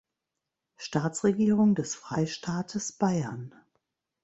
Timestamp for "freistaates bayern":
1.93-3.53